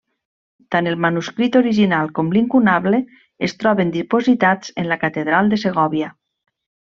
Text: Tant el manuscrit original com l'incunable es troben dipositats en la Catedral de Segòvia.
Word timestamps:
Tant 0.75 0.87
el 0.91 0.95
manuscrit 1.03 1.57
original 1.59 2.09
com 2.19 2.31
l'incunable 2.37 3.01
es 3.49 3.55
troben 3.65 3.93
dipositats 3.97 4.75
en 4.85 4.89
la 4.95 4.99
Catedral 5.05 5.53
de 5.53 5.63
Segòvia. 5.67 6.11